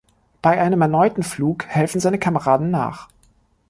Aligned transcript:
Bei 0.41 0.59
einem 0.59 0.81
erneuten 0.81 1.21
Flug 1.21 1.65
helfen 1.67 2.01
seine 2.01 2.17
Kameraden 2.17 2.71
nach. 2.71 3.07